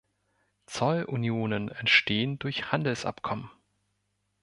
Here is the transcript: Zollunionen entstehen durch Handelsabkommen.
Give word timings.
Zollunionen 0.65 1.69
entstehen 1.69 2.39
durch 2.39 2.71
Handelsabkommen. 2.71 3.51